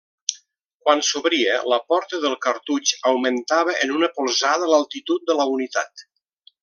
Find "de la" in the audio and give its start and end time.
5.31-5.47